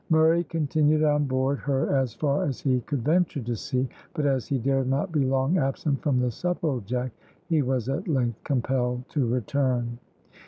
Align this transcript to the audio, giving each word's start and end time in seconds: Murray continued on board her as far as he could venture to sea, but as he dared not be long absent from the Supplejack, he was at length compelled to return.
Murray 0.09 0.43
continued 0.43 1.03
on 1.03 1.25
board 1.25 1.59
her 1.59 1.95
as 1.95 2.15
far 2.15 2.43
as 2.43 2.59
he 2.59 2.79
could 2.87 3.03
venture 3.03 3.39
to 3.39 3.55
sea, 3.55 3.87
but 4.15 4.25
as 4.25 4.47
he 4.47 4.57
dared 4.57 4.87
not 4.89 5.11
be 5.11 5.23
long 5.23 5.59
absent 5.59 6.01
from 6.01 6.19
the 6.19 6.31
Supplejack, 6.31 7.11
he 7.45 7.61
was 7.61 7.87
at 7.87 8.07
length 8.07 8.43
compelled 8.43 9.07
to 9.09 9.27
return. 9.27 9.99